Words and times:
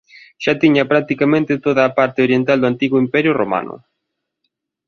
Xa 0.43 0.53
tiña 0.61 0.89
practicamente 0.91 1.53
toda 1.65 1.81
a 1.85 1.93
parte 1.99 2.23
oriental 2.25 2.57
do 2.59 2.69
antigo 2.73 3.01
imperio 3.05 3.33
romano. 3.41 3.73